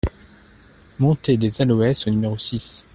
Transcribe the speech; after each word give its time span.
Montée 0.97 1.37
des 1.37 1.61
Aloès 1.61 2.07
au 2.07 2.09
numéro 2.09 2.35
six 2.35 2.87